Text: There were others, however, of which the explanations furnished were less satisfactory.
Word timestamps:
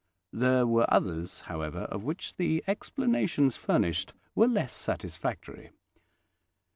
There 0.33 0.65
were 0.65 0.91
others, 0.91 1.41
however, 1.41 1.81
of 1.81 2.03
which 2.03 2.37
the 2.37 2.63
explanations 2.65 3.55
furnished 3.55 4.13
were 4.33 4.47
less 4.47 4.73
satisfactory. 4.73 5.69